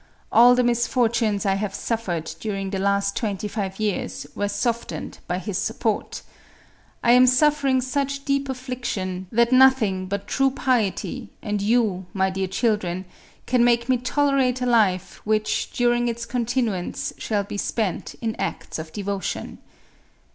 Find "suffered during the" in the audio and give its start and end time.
1.75-2.79